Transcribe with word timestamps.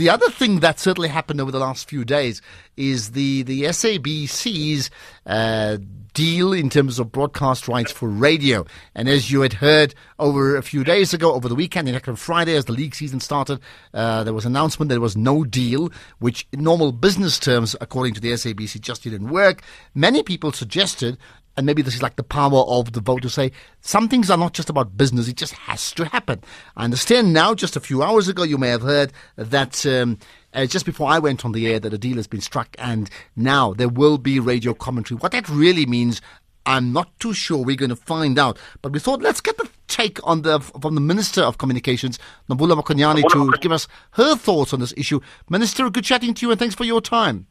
The 0.00 0.08
other 0.08 0.30
thing 0.30 0.60
that 0.60 0.80
certainly 0.80 1.10
happened 1.10 1.42
over 1.42 1.50
the 1.50 1.58
last 1.58 1.86
few 1.86 2.06
days 2.06 2.40
is 2.78 3.10
the, 3.10 3.42
the 3.42 3.64
SABC's 3.64 4.88
uh, 5.26 5.76
deal 6.14 6.54
in 6.54 6.70
terms 6.70 6.98
of 6.98 7.12
broadcast 7.12 7.68
rights 7.68 7.92
for 7.92 8.08
radio. 8.08 8.64
And 8.94 9.10
as 9.10 9.30
you 9.30 9.42
had 9.42 9.52
heard 9.52 9.94
over 10.18 10.56
a 10.56 10.62
few 10.62 10.84
days 10.84 11.12
ago, 11.12 11.34
over 11.34 11.50
the 11.50 11.54
weekend, 11.54 11.86
in 11.86 11.92
fact 11.92 12.08
on 12.08 12.16
Friday, 12.16 12.56
as 12.56 12.64
the 12.64 12.72
league 12.72 12.94
season 12.94 13.20
started, 13.20 13.60
uh, 13.92 14.24
there 14.24 14.32
was 14.32 14.46
an 14.46 14.52
announcement 14.52 14.88
that 14.88 14.94
there 14.94 15.02
was 15.02 15.18
no 15.18 15.44
deal, 15.44 15.92
which 16.18 16.48
in 16.50 16.62
normal 16.64 16.92
business 16.92 17.38
terms, 17.38 17.76
according 17.82 18.14
to 18.14 18.22
the 18.22 18.32
SABC, 18.32 18.80
just 18.80 19.02
didn't 19.02 19.28
work. 19.28 19.60
Many 19.94 20.22
people 20.22 20.50
suggested 20.50 21.18
and 21.60 21.66
maybe 21.66 21.82
this 21.82 21.94
is 21.94 22.00
like 22.00 22.16
the 22.16 22.22
power 22.22 22.60
of 22.60 22.94
the 22.94 23.02
vote 23.02 23.20
to 23.20 23.28
say 23.28 23.52
some 23.82 24.08
things 24.08 24.30
are 24.30 24.38
not 24.38 24.54
just 24.54 24.70
about 24.70 24.96
business, 24.96 25.28
it 25.28 25.36
just 25.36 25.52
has 25.52 25.92
to 25.92 26.06
happen. 26.06 26.40
I 26.74 26.84
understand 26.84 27.34
now, 27.34 27.54
just 27.54 27.76
a 27.76 27.80
few 27.80 28.02
hours 28.02 28.28
ago, 28.28 28.44
you 28.44 28.56
may 28.56 28.70
have 28.70 28.80
heard 28.80 29.12
that 29.36 29.84
um, 29.84 30.18
uh, 30.54 30.64
just 30.64 30.86
before 30.86 31.10
I 31.10 31.18
went 31.18 31.44
on 31.44 31.52
the 31.52 31.70
air 31.70 31.78
that 31.78 31.92
a 31.92 31.98
deal 31.98 32.16
has 32.16 32.26
been 32.26 32.40
struck 32.40 32.74
and 32.78 33.10
now 33.36 33.74
there 33.74 33.90
will 33.90 34.16
be 34.16 34.40
radio 34.40 34.72
commentary. 34.72 35.18
What 35.18 35.32
that 35.32 35.50
really 35.50 35.84
means, 35.84 36.22
I'm 36.64 36.94
not 36.94 37.10
too 37.20 37.34
sure. 37.34 37.62
We're 37.62 37.76
going 37.76 37.90
to 37.90 37.96
find 37.96 38.38
out. 38.38 38.58
But 38.80 38.92
we 38.92 38.98
thought 38.98 39.20
let's 39.20 39.42
get 39.42 39.58
the 39.58 39.68
take 39.86 40.18
on 40.26 40.40
the 40.40 40.60
from 40.60 40.94
the 40.94 41.02
Minister 41.02 41.42
of 41.42 41.58
Communications, 41.58 42.18
Nomvula 42.48 42.80
Mokonyane, 42.80 43.28
to 43.32 43.58
give 43.60 43.72
us 43.72 43.86
her 44.12 44.34
thoughts 44.34 44.72
on 44.72 44.80
this 44.80 44.94
issue. 44.96 45.20
Minister, 45.50 45.90
good 45.90 46.04
chatting 46.04 46.32
to 46.32 46.46
you 46.46 46.52
and 46.52 46.58
thanks 46.58 46.74
for 46.74 46.84
your 46.84 47.02
time. 47.02 47.48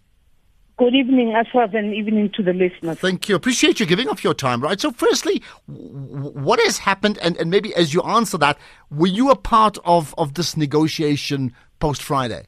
Good 0.79 0.95
evening, 0.95 1.33
Ashraf, 1.33 1.73
and 1.73 1.93
evening 1.93 2.29
to 2.35 2.41
the 2.41 2.53
listeners. 2.53 2.97
Thank 2.99 3.27
you. 3.27 3.35
Appreciate 3.35 3.81
you 3.81 3.85
giving 3.85 4.07
up 4.07 4.23
your 4.23 4.33
time, 4.33 4.61
right? 4.61 4.79
So, 4.79 4.93
firstly, 4.93 5.43
what 5.65 6.57
has 6.61 6.77
happened, 6.77 7.17
and, 7.17 7.35
and 7.35 7.51
maybe 7.51 7.75
as 7.75 7.93
you 7.93 8.01
answer 8.03 8.37
that, 8.37 8.57
were 8.89 9.07
you 9.07 9.29
a 9.29 9.35
part 9.35 9.77
of, 9.83 10.15
of 10.17 10.35
this 10.35 10.55
negotiation 10.55 11.53
post 11.81 12.01
Friday? 12.01 12.45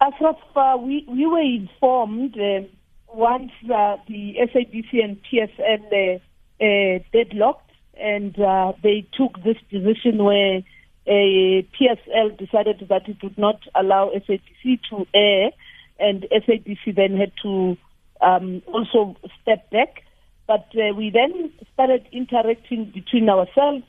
Ashraf, 0.00 0.38
uh, 0.56 0.76
we, 0.80 1.06
we 1.08 1.24
were 1.24 1.40
informed 1.40 2.36
uh, 2.36 2.62
once 3.06 3.52
uh, 3.72 3.98
the 4.08 4.34
SABC 4.52 5.04
and 5.04 5.20
PSL 5.22 6.18
uh, 6.60 6.64
uh, 6.64 6.98
deadlocked, 7.12 7.70
and 7.94 8.36
uh, 8.40 8.72
they 8.82 9.06
took 9.16 9.40
this 9.44 9.56
decision 9.70 10.24
where 10.24 10.62
PSL 11.06 12.36
decided 12.36 12.86
that 12.88 13.08
it 13.08 13.22
would 13.22 13.38
not 13.38 13.60
allow 13.74 14.10
SABC 14.10 14.80
to 14.90 15.06
air, 15.14 15.50
and 15.98 16.26
SABC 16.32 16.94
then 16.94 17.16
had 17.16 17.32
to 17.42 17.76
um, 18.20 18.62
also 18.66 19.16
step 19.42 19.70
back. 19.70 20.02
But 20.46 20.66
uh, 20.74 20.94
we 20.94 21.10
then 21.10 21.52
started 21.74 22.06
interacting 22.12 22.92
between 22.94 23.28
ourselves, 23.28 23.84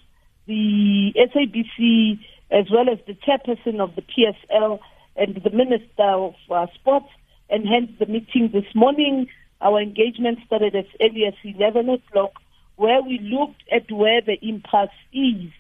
the 0.48 1.14
SABC, 1.16 2.20
as 2.52 2.66
well 2.72 2.90
as 2.90 3.00
the 3.06 3.14
chairperson 3.14 3.80
of 3.80 3.96
the 3.96 4.02
PSL 4.04 4.80
and 5.16 5.36
the 5.36 5.50
Minister 5.50 6.04
of 6.04 6.36
uh, 6.50 6.68
Sports, 6.76 7.10
and 7.50 7.68
hence 7.68 7.92
the 8.00 8.06
meeting 8.06 8.50
this 8.54 8.76
morning. 8.76 9.28
Our 9.60 9.82
engagement 9.82 10.40
started 10.46 10.76
as 10.76 10.86
early 11.02 11.26
as 11.26 11.34
11 11.44 11.90
o'clock, 11.90 12.34
where 12.76 13.02
we 13.02 13.20
looked 13.20 13.64
at 13.72 13.92
where 13.92 14.22
the 14.22 14.38
impasse 14.42 14.90
is 15.12 15.52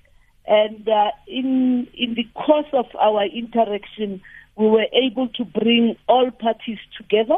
and 0.47 0.87
uh, 0.87 1.11
in 1.27 1.87
in 1.93 2.15
the 2.15 2.25
course 2.33 2.71
of 2.73 2.85
our 2.99 3.25
interaction, 3.25 4.21
we 4.55 4.67
were 4.67 4.87
able 4.93 5.27
to 5.29 5.45
bring 5.45 5.95
all 6.07 6.31
parties 6.31 6.79
together 6.97 7.37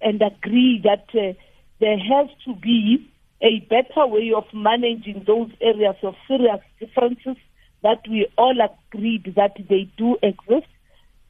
and 0.00 0.22
agree 0.22 0.80
that 0.82 1.06
uh, 1.14 1.34
there 1.80 1.98
has 1.98 2.28
to 2.46 2.54
be 2.54 3.08
a 3.42 3.60
better 3.68 4.06
way 4.06 4.32
of 4.34 4.44
managing 4.54 5.22
those 5.26 5.50
areas 5.60 5.96
of 6.02 6.14
serious 6.26 6.60
differences 6.80 7.36
that 7.82 8.00
we 8.08 8.26
all 8.38 8.56
agreed 8.58 9.34
that 9.36 9.54
they 9.68 9.88
do 9.98 10.16
exist 10.22 10.66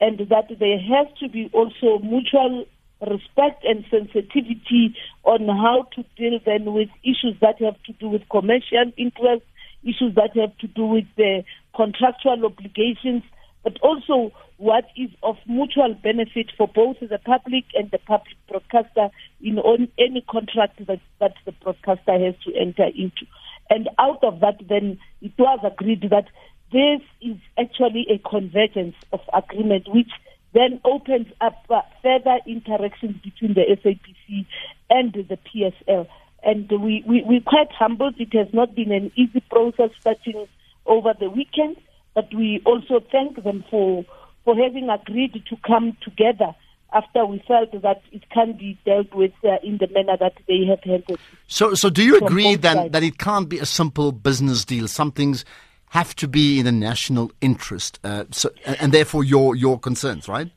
and 0.01 0.19
that 0.19 0.49
there 0.61 0.79
has 0.79 1.09
to 1.19 1.29
be 1.29 1.51
also 1.53 1.99
mutual 1.99 2.65
respect 3.01 3.65
and 3.65 3.85
sensitivity 3.91 4.97
on 5.25 5.49
how 5.49 5.86
to 5.95 6.05
deal 6.17 6.39
then 6.47 6.73
with 6.73 6.89
issues 7.03 7.35
that 7.41 7.61
have 7.61 7.83
to 7.83 7.92
do 7.95 8.09
with 8.09 8.23
commercial 8.31 8.91
interests 8.97 9.47
issues 9.86 10.14
that 10.17 10.36
have 10.36 10.57
to 10.58 10.67
do 10.67 10.86
with 10.86 11.07
the 11.17 11.45
contractual 11.74 12.45
obligations, 12.45 13.23
but 13.63 13.79
also 13.80 14.33
what 14.58 14.86
is 14.97 15.11
of 15.23 15.36
mutual 15.47 15.95
benefit 15.95 16.51
for 16.57 16.67
both 16.69 16.97
the 17.01 17.19
public 17.19 17.64
and 17.74 17.91
the 17.91 17.98
public 17.98 18.36
broadcaster 18.48 19.11
in 19.41 19.58
on 19.58 19.89
any 19.98 20.23
contract 20.23 20.85
that, 20.86 21.01
that 21.20 21.35
the 21.45 21.52
broadcaster 21.52 22.19
has 22.19 22.35
to 22.45 22.55
enter 22.55 22.86
into. 22.86 23.27
And 23.69 23.89
out 23.98 24.23
of 24.23 24.41
that, 24.41 24.61
then 24.69 24.98
it 25.20 25.33
was 25.39 25.58
agreed 25.64 26.08
that 26.11 26.27
this 26.73 27.01
is 27.20 27.36
actually 27.58 28.07
a 28.11 28.18
convergence 28.29 28.97
of 29.13 29.20
agreement, 29.35 29.89
which 29.92 30.11
then 30.55 30.80
opens 30.85 31.27
up 31.41 31.64
uh, 31.68 31.83
further 32.03 32.39
interactions 32.47 33.17
between 33.23 33.55
the 33.55 33.63
SABC 33.85 34.47
and 34.89 35.13
the 35.13 35.39
PSL 35.39 36.07
and 36.46 36.70
we, 36.70 37.02
we, 37.07 37.24
we're 37.27 37.40
quite 37.40 37.73
humbled. 37.73 38.14
It 38.18 38.33
has 38.34 38.46
not 38.55 38.74
been 38.74 38.92
an 38.92 39.11
easy 39.17 39.40
process 39.51 39.90
starting 40.01 40.46
over 40.86 41.12
the 41.18 41.29
weekend, 41.29 41.77
but 42.14 42.33
we 42.33 42.62
also 42.64 43.05
thank 43.11 43.42
them 43.42 43.64
for, 43.68 44.05
for 44.45 44.55
having 44.56 44.89
agreed 44.89 45.33
to 45.33 45.56
come 45.67 45.96
together 46.02 46.55
after 46.92 47.27
we 47.27 47.42
felt 47.48 47.73
that 47.83 48.01
it 48.12 48.30
can 48.30 48.56
be 48.56 48.79
dealt 48.86 49.12
with 49.12 49.33
uh, 49.45 49.56
in 49.64 49.79
the 49.79 49.89
manner 49.89 50.17
that 50.18 50.35
they 50.46 50.64
have 50.64 50.79
handled. 50.85 51.18
So, 51.48 51.74
so 51.74 51.90
do 51.90 52.02
you 52.05 52.17
agree 52.18 52.55
then 52.55 52.92
that 52.92 53.02
it 53.02 53.18
can't 53.18 53.48
be 53.48 53.58
a 53.58 53.67
simple 53.67 54.12
business 54.12 54.64
deal? 54.64 54.86
Some 54.86 55.11
things 55.11 55.45
have 55.90 56.14
to 56.14 56.29
be 56.29 56.61
in 56.61 56.64
the 56.64 56.73
national 56.73 57.33
interest, 57.40 57.98
uh, 58.05 58.24
so, 58.30 58.51
and 58.64 58.92
therefore 58.92 59.24
your 59.24 59.55
your 59.55 59.79
concerns, 59.79 60.29
right? 60.29 60.51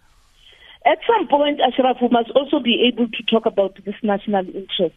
At 0.85 0.97
some 1.07 1.27
point, 1.27 1.59
Ashraf, 1.61 1.97
we 2.01 2.07
must 2.09 2.29
also 2.31 2.59
be 2.59 2.91
able 2.91 3.07
to 3.07 3.23
talk 3.23 3.45
about 3.45 3.77
this 3.85 3.95
national 4.01 4.47
interest 4.47 4.95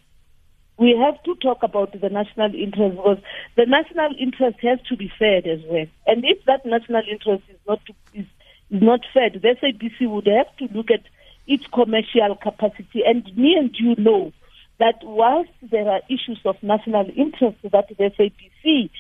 we 0.79 0.97
have 0.99 1.23
to 1.25 1.35
talk 1.37 1.63
about 1.63 1.93
the 1.93 2.09
national 2.09 2.55
interest 2.55 2.97
because 2.97 3.19
the 3.57 3.67
national 3.67 4.11
interest 4.19 4.59
has 4.63 4.79
to 4.89 4.97
be 4.97 5.13
fed 5.19 5.47
as 5.47 5.61
well. 5.69 5.87
And 6.07 6.25
if 6.25 6.45
that 6.47 6.65
national 6.65 7.03
interest 7.11 7.45
is 7.49 7.59
not 7.69 7.85
to, 7.87 7.93
is, 8.15 8.27
is 8.71 8.83
not 8.83 9.01
fed, 9.13 9.41
the 9.43 9.57
SABC 9.63 10.09
would 10.09 10.27
have 10.27 10.57
to 10.59 10.77
look 10.77 10.91
at 10.91 11.03
its 11.47 11.65
commercial 11.73 12.37
capacity. 12.37 13.03
And 13.07 13.25
me 13.37 13.55
and 13.59 13.75
you 13.79 13.95
know 13.97 14.33
that 14.79 14.97
whilst 15.03 15.51
there 15.71 15.89
are 15.89 16.01
issues 16.09 16.41
of 16.45 16.57
national 16.63 17.07
interest 17.17 17.59
that 17.63 17.89
the 17.89 17.95
SABC 17.95 18.91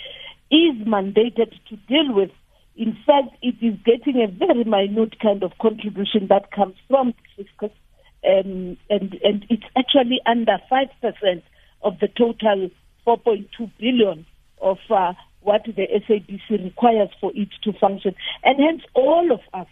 is 0.51 0.87
mandated 0.87 1.53
to 1.69 1.77
deal 1.89 2.13
with, 2.15 2.31
in 2.77 2.97
fact, 3.07 3.35
it 3.43 3.57
is 3.61 3.75
getting 3.85 4.23
a 4.23 4.29
very 4.29 4.65
minute 4.65 5.19
kind 5.21 5.43
of 5.43 5.53
contribution 5.61 6.29
that 6.29 6.51
comes 6.53 6.75
from 6.89 7.15
the 7.37 7.45
fiscus, 7.45 7.77
um, 8.27 8.77
and 8.89 9.19
and 9.25 9.47
it's 9.51 9.65
actually 9.77 10.21
under 10.27 10.59
five 10.71 10.89
percent 11.01 11.43
of 11.83 11.99
the 12.01 12.09
total 12.09 12.71
4.2 13.07 13.71
billion 13.79 14.27
of 14.61 14.79
uh, 14.91 15.13
what 15.41 15.65
the 15.65 15.73
SABC 15.73 16.65
requires 16.65 17.09
for 17.21 17.33
it 17.35 17.49
to 17.65 17.73
function. 17.73 18.15
And 18.45 18.59
hence, 18.61 18.83
all 18.95 19.33
of 19.33 19.41
us 19.53 19.67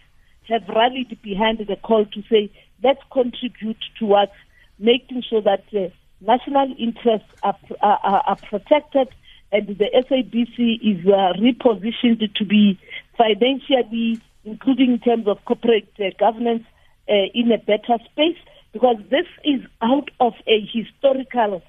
have 0.49 0.67
rallied 0.67 1.17
behind 1.21 1.59
the 1.59 1.75
call 1.77 2.05
to 2.05 2.23
say, 2.29 2.51
let's 2.83 3.01
contribute 3.11 3.77
towards 3.97 4.31
making 4.79 5.23
sure 5.29 5.41
that 5.41 5.63
uh, 5.73 5.89
national 6.19 6.75
interests 6.77 7.29
are, 7.43 7.57
are, 7.81 8.23
are, 8.27 8.35
protected 8.35 9.07
and 9.51 9.67
the 9.67 9.89
SABC 9.93 10.79
is 10.81 11.05
uh, 11.07 11.33
repositioned 11.39 12.33
to 12.35 12.45
be 12.45 12.79
financially, 13.17 14.21
including 14.43 14.93
in 14.93 14.99
terms 14.99 15.27
of 15.27 15.43
corporate 15.45 15.91
uh, 15.99 16.05
governance, 16.19 16.63
uh, 17.09 17.13
in 17.33 17.51
a 17.51 17.57
better 17.57 17.97
space 18.05 18.37
because 18.71 18.97
this 19.09 19.25
is 19.43 19.61
out 19.81 20.09
of 20.19 20.33
a 20.47 20.65
historical 20.71 21.61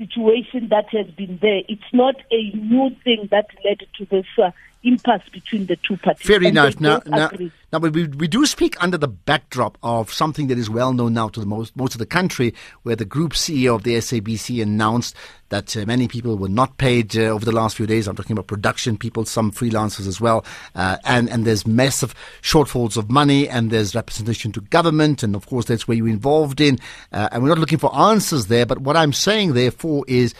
situation 0.00 0.68
that 0.70 0.86
has 0.90 1.06
been 1.14 1.38
there. 1.42 1.60
It's 1.68 1.92
not 1.92 2.16
a 2.30 2.50
new 2.56 2.90
thing 3.04 3.28
that 3.30 3.46
led 3.64 3.80
to 3.98 4.06
this 4.06 4.26
uh, 4.42 4.50
impasse 4.82 5.28
between 5.30 5.66
the 5.66 5.76
two 5.76 5.96
parties. 5.98 6.26
Fair 6.26 6.42
enough. 6.42 6.80
Now, 6.80 7.02
now, 7.06 7.30
now, 7.72 7.78
we, 7.78 8.06
we 8.06 8.26
do 8.26 8.46
speak 8.46 8.82
under 8.82 8.96
the 8.96 9.08
backdrop 9.08 9.76
of 9.82 10.12
something 10.12 10.46
that 10.48 10.58
is 10.58 10.70
well 10.70 10.92
known 10.92 11.12
now 11.12 11.28
to 11.28 11.40
the 11.40 11.46
most, 11.46 11.76
most 11.76 11.94
of 11.94 11.98
the 11.98 12.06
country, 12.06 12.54
where 12.82 12.96
the 12.96 13.04
group 13.04 13.32
CEO 13.32 13.74
of 13.74 13.82
the 13.82 13.96
SABC 13.96 14.62
announced 14.62 15.14
that 15.50 15.76
uh, 15.76 15.84
many 15.84 16.08
people 16.08 16.36
were 16.36 16.48
not 16.48 16.78
paid 16.78 17.16
uh, 17.16 17.22
over 17.22 17.44
the 17.44 17.52
last 17.52 17.76
few 17.76 17.86
days. 17.86 18.08
I'm 18.08 18.16
talking 18.16 18.32
about 18.32 18.46
production 18.46 18.96
people, 18.96 19.24
some 19.24 19.50
freelancers 19.50 20.06
as 20.06 20.20
well. 20.20 20.44
Uh, 20.74 20.96
and, 21.04 21.28
and 21.28 21.44
there's 21.44 21.66
massive 21.66 22.14
shortfalls 22.40 22.96
of 22.96 23.10
money 23.10 23.48
and 23.48 23.70
there's 23.70 23.94
representation 23.94 24.52
to 24.52 24.60
government. 24.62 25.22
And 25.22 25.34
of 25.34 25.46
course, 25.46 25.66
that's 25.66 25.86
where 25.86 25.96
you're 25.96 26.08
involved 26.08 26.60
in. 26.60 26.78
Uh, 27.12 27.28
and 27.32 27.42
we're 27.42 27.48
not 27.50 27.58
looking 27.58 27.78
for 27.78 27.94
answers 27.94 28.46
there. 28.46 28.64
But 28.64 28.78
what 28.78 28.96
I'm 28.96 29.12
saying, 29.12 29.52
therefore, 29.52 30.04
is 30.08 30.34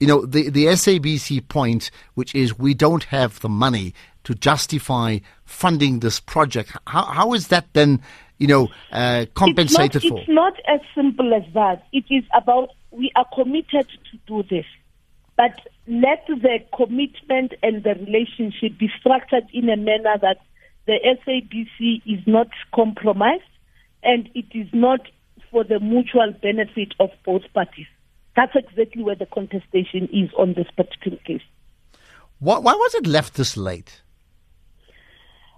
you 0.00 0.06
know, 0.06 0.24
the, 0.24 0.48
the 0.50 0.66
SABC 0.66 1.48
point, 1.48 1.90
which 2.14 2.34
is 2.34 2.58
we 2.58 2.74
don't 2.74 3.04
have 3.04 3.40
the 3.40 3.48
money 3.48 3.94
to 4.24 4.34
justify 4.34 5.18
funding 5.44 6.00
this 6.00 6.20
project. 6.20 6.72
How, 6.86 7.04
how 7.04 7.34
is 7.34 7.48
that 7.48 7.66
then, 7.72 8.00
you 8.38 8.46
know, 8.46 8.68
uh, 8.92 9.26
compensated 9.34 9.96
it's 9.96 10.04
not, 10.04 10.10
for? 10.10 10.20
It's 10.20 10.28
not 10.28 10.54
as 10.68 10.80
simple 10.94 11.34
as 11.34 11.42
that. 11.54 11.86
It 11.92 12.04
is 12.10 12.24
about 12.34 12.70
we 12.90 13.10
are 13.16 13.26
committed 13.34 13.88
to 14.10 14.18
do 14.26 14.42
this. 14.48 14.64
but 15.38 15.52
let 15.86 16.26
the 16.26 16.58
commitment 16.76 17.54
and 17.62 17.84
the 17.84 17.94
relationship 17.94 18.76
be 18.76 18.90
structured 18.98 19.44
in 19.54 19.70
a 19.70 19.76
manner 19.76 20.18
that 20.20 20.38
the 20.86 20.98
SABC 21.24 22.02
is 22.04 22.26
not 22.26 22.48
compromised 22.74 23.42
and 24.02 24.28
it 24.34 24.46
is 24.52 24.66
not 24.72 25.00
for 25.50 25.62
the 25.64 25.78
mutual 25.78 26.32
benefit 26.42 26.92
of 26.98 27.10
both 27.24 27.42
parties. 27.54 27.86
That's 28.38 28.54
exactly 28.54 29.02
where 29.02 29.16
the 29.16 29.26
contestation 29.26 30.08
is 30.12 30.30
on 30.38 30.54
this 30.54 30.68
particular 30.76 31.16
case. 31.26 31.42
Why, 32.38 32.58
why 32.58 32.72
was 32.72 32.94
it 32.94 33.04
left 33.04 33.34
this 33.34 33.56
late? 33.56 34.00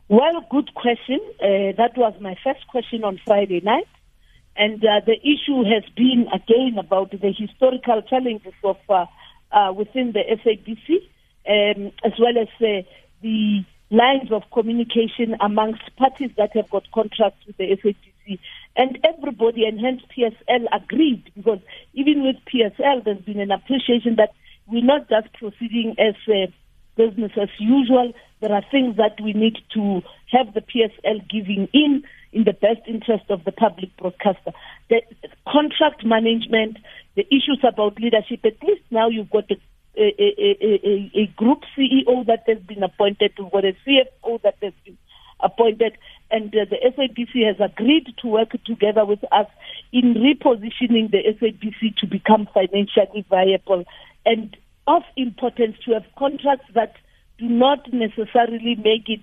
Well, 0.09 0.43
good 0.51 0.73
question. 0.73 1.21
Uh, 1.43 1.77
that 1.77 1.93
was 1.99 2.15
my 2.23 2.39
first 2.43 2.67
question 2.69 3.05
on 3.05 3.21
Friday 3.27 3.61
night. 3.61 3.87
And 4.57 4.83
uh, 4.83 5.01
the 5.05 5.19
issue 5.21 5.63
has 5.65 5.85
been 5.95 6.27
again 6.33 6.79
about 6.79 7.11
the 7.11 7.35
historical 7.37 8.01
challenges 8.01 8.55
of 8.65 8.79
uh, 8.89 9.05
uh 9.53 9.75
within 9.75 10.13
the 10.13 10.23
SABC, 10.41 10.89
um, 11.47 11.93
as 12.03 12.13
well 12.19 12.39
as 12.39 12.49
uh, 12.63 12.81
the 13.21 13.63
lines 13.91 14.33
of 14.33 14.43
communication 14.53 15.37
amongst 15.41 15.83
parties 15.97 16.31
that 16.39 16.57
have 16.57 16.71
got 16.71 16.91
contracts 16.93 17.47
with 17.47 17.59
the 17.59 17.77
SABC. 17.77 18.39
And 18.75 18.99
everybody, 19.05 19.67
and 19.67 19.79
hence 19.79 20.01
PSL, 20.17 20.65
agreed 20.73 21.31
because 21.37 21.61
even 21.95 22.23
with 22.23 22.37
PSL, 22.53 23.05
there's 23.05 23.23
been 23.23 23.41
an 23.41 23.51
appreciation 23.51 24.17
that 24.17 24.31
we're 24.67 24.85
not 24.85 25.09
just 25.09 25.33
proceeding 25.35 25.97
as 25.99 26.15
uh, 26.29 26.47
business 26.97 27.33
as 27.41 27.49
usual. 27.59 28.13
There 28.41 28.53
are 28.53 28.63
things 28.71 28.97
that 28.97 29.21
we 29.23 29.33
need 29.33 29.59
to 29.75 30.03
have 30.31 30.55
the 30.55 30.61
PSL 30.61 31.29
giving 31.29 31.69
in 31.73 32.05
in 32.33 32.45
the 32.45 32.53
best 32.53 32.81
interest 32.87 33.25
of 33.29 33.45
the 33.45 33.53
public 33.53 33.97
broadcaster. 33.97 34.53
The 34.89 35.03
contract 35.49 36.05
management, 36.05 36.79
the 37.17 37.27
issues 37.27 37.61
about 37.67 37.99
leadership, 37.99 38.45
at 38.45 38.63
least 38.63 38.83
now 38.91 39.09
you've 39.09 39.31
got 39.31 39.51
a, 39.51 39.57
a, 39.97 40.57
a, 40.63 41.11
a, 41.15 41.27
group 41.37 41.63
CEO 41.77 42.25
that 42.27 42.45
has 42.47 42.59
been 42.59 42.85
appointed, 42.85 43.33
you've 43.37 43.51
got 43.51 43.65
a 43.65 43.75
CFO 43.85 44.41
that 44.43 44.55
has 44.63 44.73
been 44.85 44.97
appointed, 45.41 45.99
and 46.31 46.55
uh, 46.55 46.65
the 46.71 46.77
SABC 46.77 47.47
has 47.47 47.57
agreed 47.61 48.15
to 48.23 48.29
work 48.29 48.53
together 48.65 49.05
with 49.05 49.25
us 49.33 49.47
in 49.93 50.15
repositioning 50.15 51.11
the 51.11 51.23
SABC 51.41 51.97
to 51.97 52.07
become 52.07 52.49
financially 52.55 53.25
viable 53.29 53.85
and 54.25 54.57
of 54.87 55.03
importance 55.17 55.77
to 55.85 55.93
have 55.93 56.05
contracts 56.19 56.67
that 56.75 56.97
do 57.39 57.49
not 57.49 57.93
necessarily 57.93 58.75
make 58.77 59.09
it 59.09 59.23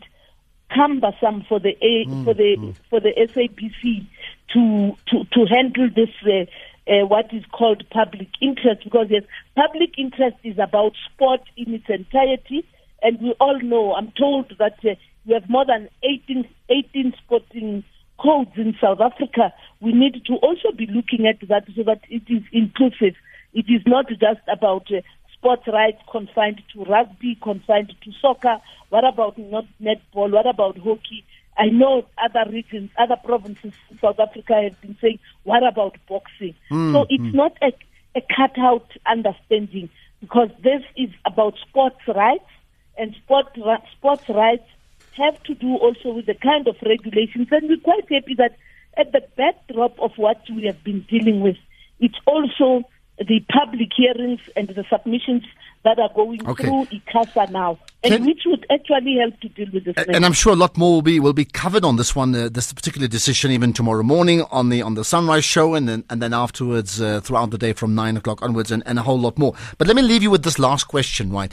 cumbersome 0.74 1.46
for 1.48 1.60
the 1.60 1.78
A, 1.82 2.06
mm, 2.06 2.24
for 2.26 2.34
the 2.34 2.58
mm. 2.58 2.76
for 2.90 3.00
the 3.00 3.14
SABC 3.18 4.06
to 4.54 4.98
to 5.08 5.24
to 5.34 5.46
handle 5.46 5.90
this 5.96 6.10
uh, 6.26 6.46
uh, 6.92 7.06
what 7.06 7.34
is 7.34 7.44
called 7.52 7.84
public 7.90 8.30
interest 8.42 8.84
because 8.84 9.08
yes, 9.10 9.24
public 9.56 9.98
interest 9.98 10.38
is 10.44 10.58
about 10.58 10.94
sport 11.06 11.42
in 11.56 11.74
its 11.74 11.90
entirety, 11.90 12.66
and 13.02 13.20
we 13.22 13.34
all 13.40 13.60
know. 13.60 13.94
I'm 13.94 14.12
told 14.12 14.54
that 14.60 14.80
uh, 14.84 14.96
we 15.28 15.34
have 15.34 15.50
more 15.50 15.66
than 15.66 15.90
18, 16.04 16.48
18 16.70 17.14
sporting 17.24 17.84
codes 18.20 18.52
in 18.56 18.76
South 18.82 19.00
Africa. 19.02 19.54
We 19.82 19.92
need 19.92 20.24
to 20.26 20.36
also 20.36 20.72
be 20.76 20.88
looking 20.88 21.28
at 21.28 21.46
that 21.50 21.66
so 21.76 21.84
that 21.84 22.02
it 22.10 22.24
is 22.28 22.44
inclusive. 22.52 23.16
It 23.54 23.66
is 23.70 23.82
not 23.86 24.08
just 24.10 24.42
about 24.48 24.92
uh, 24.92 25.02
sports 25.34 25.68
rights 25.68 26.02
confined 26.10 26.62
to 26.74 26.84
rugby, 26.84 27.38
confined 27.42 27.94
to 28.04 28.12
soccer? 28.22 28.58
What 28.90 29.06
about 29.06 29.38
not 29.38 29.66
netball? 29.82 30.32
What 30.32 30.48
about 30.48 30.78
hockey? 30.78 31.24
I 31.58 31.68
know 31.68 32.06
other 32.24 32.50
regions, 32.50 32.92
other 32.98 33.16
provinces 33.24 33.74
in 33.90 34.00
South 34.00 34.20
Africa 34.20 34.62
have 34.62 34.80
been 34.82 34.98
saying, 35.02 35.20
what 35.44 35.66
about 35.66 35.98
boxing? 36.08 36.56
Mm, 36.72 36.94
so 36.94 37.06
it's 37.10 37.24
mm. 37.24 37.34
not 37.34 37.58
a, 37.62 37.72
a 38.16 38.22
cut-out 38.36 38.90
understanding 39.06 39.90
because 40.22 40.50
this 40.64 40.84
is 40.96 41.10
about 41.26 41.56
sports 41.68 42.00
rights 42.08 42.46
and 42.98 43.16
sport, 43.16 43.48
sports 43.98 44.30
rights 44.30 44.68
have 45.18 45.42
to 45.44 45.56
do 45.56 45.76
also 45.76 46.14
with 46.14 46.26
the 46.26 46.36
kind 46.36 46.68
of 46.68 46.76
regulations. 46.86 47.48
And 47.52 47.70
we're 47.70 47.78
quite 47.78 48.10
happy 48.12 48.36
that 48.36 48.58
at 48.98 49.12
the 49.12 49.22
backdrop 49.36 50.00
of 50.00 50.12
what 50.18 50.42
we 50.50 50.66
have 50.66 50.84
been 50.84 51.06
dealing 51.10 51.42
with, 51.42 51.58
it's 52.00 52.18
also 52.26 52.84
the 53.18 53.44
public 53.52 53.90
hearings 53.96 54.42
and 54.56 54.68
the 54.68 54.86
submissions 54.90 55.44
that 55.84 56.00
are 56.00 56.12
going 56.14 56.48
okay. 56.48 56.64
through 56.64 56.86
ICASA 56.86 57.52
now, 57.52 57.80
and 58.04 58.14
Can, 58.14 58.26
which 58.26 58.44
would 58.46 58.66
actually 58.70 59.18
help 59.18 59.40
to 59.40 59.50
deal 59.50 59.68
with 59.74 59.86
this. 59.86 59.96
And 60.08 60.26
I'm 60.26 60.34
sure 60.34 60.54
a 60.54 60.56
lot 60.56 60.78
more 60.78 60.94
will 60.94 61.02
be 61.02 61.20
will 61.20 61.34
be 61.34 61.46
covered 61.46 61.84
on 61.84 61.96
this 61.96 62.16
one, 62.16 62.36
uh, 62.36 62.48
this 62.50 62.72
particular 62.72 63.08
decision, 63.08 63.52
even 63.52 63.74
tomorrow 63.74 64.04
morning 64.04 64.44
on 64.52 64.70
the 64.70 64.82
on 64.84 64.94
the 64.94 65.04
Sunrise 65.04 65.46
Show, 65.46 65.74
and 65.74 65.90
then 65.90 66.04
and 66.10 66.22
then 66.22 66.34
afterwards 66.34 67.02
uh, 67.02 67.22
throughout 67.22 67.50
the 67.50 67.58
day 67.58 67.74
from 67.74 67.96
nine 67.96 68.16
o'clock 68.16 68.42
onwards, 68.44 68.72
and, 68.72 68.84
and 68.86 69.00
a 69.00 69.02
whole 69.02 69.20
lot 69.20 69.38
more. 69.38 69.54
But 69.78 69.88
let 69.88 69.96
me 69.96 70.04
leave 70.04 70.22
you 70.22 70.30
with 70.30 70.44
this 70.44 70.60
last 70.60 70.86
question, 70.86 71.32
right? 71.32 71.52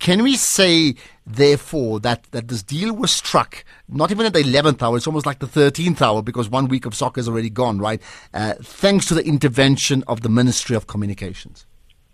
Can 0.00 0.22
we 0.24 0.34
say, 0.34 0.96
therefore, 1.24 2.00
that, 2.00 2.24
that 2.32 2.48
this 2.48 2.62
deal 2.62 2.92
was 2.94 3.12
struck 3.12 3.64
not 3.88 4.10
even 4.10 4.26
at 4.26 4.32
the 4.32 4.40
11th 4.40 4.82
hour, 4.82 4.96
it's 4.96 5.06
almost 5.06 5.26
like 5.26 5.38
the 5.38 5.46
13th 5.46 6.00
hour 6.00 6.22
because 6.22 6.48
one 6.48 6.68
week 6.68 6.86
of 6.86 6.94
soccer 6.94 7.20
is 7.20 7.28
already 7.28 7.50
gone, 7.50 7.78
right? 7.78 8.00
Uh, 8.32 8.54
thanks 8.62 9.06
to 9.06 9.14
the 9.14 9.24
intervention 9.24 10.02
of 10.08 10.22
the 10.22 10.28
Ministry 10.28 10.74
of 10.74 10.86
Communications? 10.86 11.66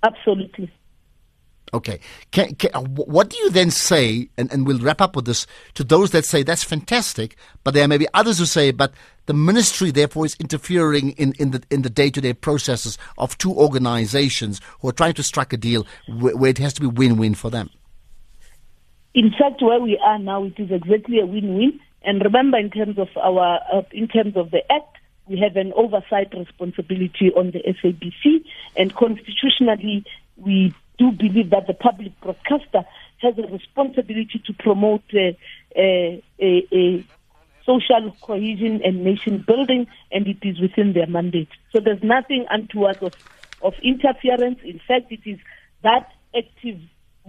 Absolutely. 0.03 0.71
Okay. 1.73 2.01
Can, 2.33 2.55
can, 2.57 2.71
uh, 2.75 2.81
what 2.83 3.31
do 3.31 3.39
you 3.39 3.51
then 3.51 3.71
say, 3.71 4.29
and, 4.37 4.53
and 4.53 4.67
we'll 4.67 4.81
wrap 4.81 5.01
up 5.01 5.15
with 5.15 5.25
this, 5.25 5.47
to 5.75 5.85
those 5.85 6.11
that 6.11 6.25
say 6.25 6.43
that's 6.43 6.65
fantastic, 6.65 7.37
but 7.63 7.75
there 7.75 7.87
may 7.87 7.99
be 7.99 8.09
others 8.15 8.39
who 8.39 8.47
say, 8.47 8.73
but 8.73 8.93
the 9.27 9.35
ministry 9.35 9.91
therefore 9.91 10.27
is 10.27 10.37
interfering 10.41 11.11
in, 11.13 11.33
in 11.39 11.53
the 11.53 11.63
in 11.71 11.83
the 11.83 11.91
day-to-day 11.91 12.33
processes 12.33 12.99
of 13.19 13.39
two 13.39 13.53
organizations 13.53 14.61
who 14.81 14.89
are 14.89 14.93
trying 14.93 15.15
to 15.15 15.23
strike 15.23 15.53
a 15.53 15.57
deal 15.57 15.87
where, 16.09 16.37
where 16.37 16.51
it 16.51 16.59
has 16.59 16.73
to 16.75 16.81
be 16.81 16.89
win-win 16.89 17.35
for 17.35 17.51
them? 17.51 17.71
In 19.15 19.31
fact, 19.31 19.63
where 19.63 19.81
we 19.81 19.99
are 19.99 20.19
now, 20.19 20.45
it 20.45 20.59
is 20.59 20.71
exactly 20.71 21.21
a 21.21 21.27
win-win. 21.27 21.81
And 22.03 22.23
remember, 22.23 22.59
in 22.59 22.71
terms 22.71 22.99
of 22.99 23.09
our, 23.17 23.61
uh, 23.73 23.83
in 23.93 24.09
terms 24.09 24.37
of 24.37 24.51
the 24.51 24.63
act, 24.73 24.97
we 25.27 25.39
have 25.39 25.55
an 25.57 25.73
oversight 25.77 26.33
responsibility 26.35 27.31
on 27.37 27.53
the 27.53 27.61
SABC, 27.61 28.45
and 28.77 28.93
constitutionally, 28.95 30.05
we 30.37 30.75
do 31.01 31.11
believe 31.11 31.51
that 31.51 31.67
the 31.67 31.75
public 31.75 32.13
broadcaster 32.21 32.85
has 33.23 33.35
a 33.39 33.47
responsibility 33.51 34.41
to 34.47 34.53
promote 34.53 35.03
uh, 35.15 35.33
uh, 35.77 36.21
a 36.43 37.05
social 37.65 38.17
cohesion 38.21 38.81
and 38.85 39.03
nation 39.03 39.45
building, 39.47 39.87
and 40.13 40.27
it 40.27 40.39
is 40.43 40.61
within 40.61 40.93
their 40.93 41.07
mandate. 41.07 41.49
So 41.73 41.81
there's 41.81 42.03
nothing 42.03 42.47
untoward 42.51 43.03
of, 43.03 43.13
of 43.63 43.75
interference. 43.83 44.59
In 44.63 44.81
fact, 44.87 45.11
it 45.11 45.21
is 45.25 45.39
that 45.83 46.13
active 46.37 46.79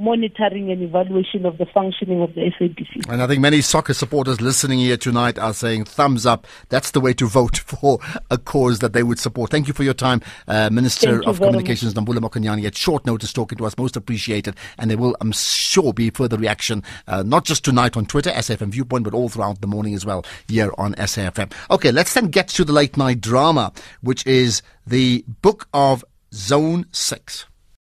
monitoring 0.01 0.71
and 0.71 0.81
evaluation 0.81 1.45
of 1.45 1.57
the 1.59 1.65
functioning 1.68 2.21
of 2.21 2.33
the 2.33 2.51
SABC. 2.59 3.07
And 3.07 3.21
I 3.21 3.27
think 3.27 3.39
many 3.39 3.62
soccer 3.62 3.94
supporters 3.94 4.42
listening 4.42 4.80
here 4.80 4.98
tonight 4.98 5.38
are 5.38 5.53
saying 5.53 5.86
thumbs 5.86 6.25
up. 6.25 6.48
That's 6.70 6.91
the 6.91 7.00
way 7.00 7.13
to 7.13 7.27
vote 7.27 7.58
for 7.65 8.00
a 8.29 8.38
cause 8.38 8.79
that 8.79 8.93
they 8.93 9.03
would 9.03 9.20
support. 9.20 9.51
Thank 9.51 9.67
you 9.67 9.74
for 9.74 9.84
your 9.84 9.93
time, 9.93 10.22
uh, 10.48 10.70
Minister 10.72 11.24
of 11.24 11.39
Communications 11.39 11.93
Nomvula 11.93 12.17
Mokonyane. 12.17 12.65
At 12.65 12.75
short 12.75 13.05
notice, 13.05 13.31
talking 13.31 13.58
to 13.60 13.65
us, 13.65 13.77
most 13.77 13.96
appreciated. 13.96 14.55
And 14.77 14.89
there 14.89 14.98
will, 14.98 15.15
I'm 15.22 15.31
sure, 15.31 15.93
be 15.93 16.10
further 16.10 16.38
reaction, 16.38 16.84
uh, 17.08 17.24
not 17.24 17.46
just 17.46 17.63
tonight 17.63 17.96
on 17.96 18.05
Twitter, 18.08 18.31
SAFM 18.31 18.70
Viewpoint, 18.70 19.03
but 19.03 19.13
all 19.13 19.29
throughout 19.29 19.62
the 19.62 19.67
morning 19.67 19.93
as 19.93 20.05
well 20.05 20.25
here 20.48 20.72
on 20.77 20.96
SAFM. 20.96 21.53
Okay, 21.70 21.91
let's 21.91 22.13
then 22.13 22.27
get 22.27 22.48
to 22.50 22.65
the 22.65 22.74
late 22.74 22.98
night 22.98 23.22
drama, 23.22 23.72
which 24.01 24.25
is 24.25 24.63
the 24.88 25.24
book 25.41 25.67
of 25.74 26.03
Zone 26.34 26.86
6. 26.91 27.46